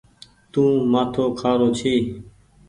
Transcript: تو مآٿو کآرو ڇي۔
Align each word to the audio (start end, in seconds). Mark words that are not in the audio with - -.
تو 0.51 0.63
مآٿو 0.91 1.25
کآرو 1.39 1.67
ڇي۔ 1.77 1.95